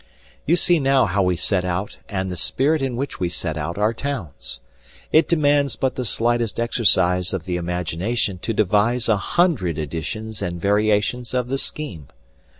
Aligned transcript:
You 0.47 0.55
see 0.55 0.79
now 0.79 1.05
how 1.05 1.21
we 1.21 1.35
set 1.35 1.63
out 1.63 1.99
and 2.09 2.31
the 2.31 2.35
spirit 2.35 2.81
in 2.81 2.95
which 2.95 3.19
we 3.19 3.29
set 3.29 3.55
out 3.55 3.77
our 3.77 3.93
towns. 3.93 4.59
It 5.11 5.27
demands 5.27 5.75
but 5.75 5.93
the 5.93 6.05
slightest 6.05 6.59
exercise 6.59 7.33
of 7.33 7.45
the 7.45 7.55
imagination 7.57 8.39
to 8.39 8.51
devise 8.51 9.07
a 9.07 9.17
hundred 9.17 9.77
additions 9.77 10.41
and 10.41 10.59
variations 10.59 11.35
of 11.35 11.49
the 11.49 11.59
scheme. 11.59 12.07